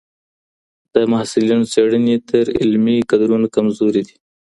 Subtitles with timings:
[0.93, 4.15] د محصلینو څېړني تر علمي کدرونو کمزورې دي.